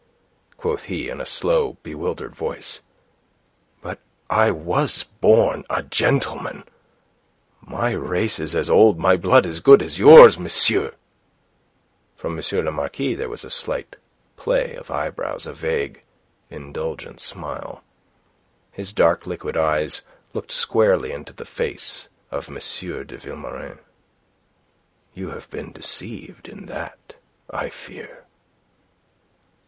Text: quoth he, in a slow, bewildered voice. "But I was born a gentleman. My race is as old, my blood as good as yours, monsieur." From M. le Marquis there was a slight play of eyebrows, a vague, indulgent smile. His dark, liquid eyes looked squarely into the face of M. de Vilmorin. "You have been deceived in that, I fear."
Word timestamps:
quoth 0.57 0.85
he, 0.85 1.09
in 1.09 1.21
a 1.21 1.27
slow, 1.27 1.77
bewildered 1.83 2.35
voice. 2.35 2.79
"But 3.83 3.99
I 4.31 4.49
was 4.49 5.03
born 5.03 5.63
a 5.69 5.83
gentleman. 5.83 6.63
My 7.61 7.91
race 7.91 8.39
is 8.39 8.55
as 8.55 8.67
old, 8.67 8.97
my 8.97 9.15
blood 9.15 9.45
as 9.45 9.59
good 9.59 9.83
as 9.83 9.99
yours, 9.99 10.39
monsieur." 10.39 10.95
From 12.15 12.35
M. 12.35 12.65
le 12.65 12.71
Marquis 12.71 13.13
there 13.13 13.29
was 13.29 13.45
a 13.45 13.51
slight 13.51 13.97
play 14.37 14.73
of 14.73 14.89
eyebrows, 14.89 15.45
a 15.45 15.53
vague, 15.53 16.01
indulgent 16.49 17.19
smile. 17.19 17.83
His 18.71 18.91
dark, 18.91 19.27
liquid 19.27 19.55
eyes 19.55 20.01
looked 20.33 20.49
squarely 20.51 21.11
into 21.11 21.31
the 21.33 21.45
face 21.45 22.07
of 22.31 22.49
M. 22.49 22.55
de 22.55 23.17
Vilmorin. 23.19 23.77
"You 25.13 25.29
have 25.29 25.47
been 25.51 25.71
deceived 25.71 26.47
in 26.47 26.65
that, 26.65 27.17
I 27.51 27.69
fear." 27.69 28.25